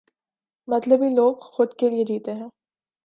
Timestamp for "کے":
1.73-1.89